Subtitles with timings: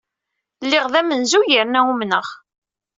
[0.63, 2.27] Lliɣ d amenzug yerna umneɣ.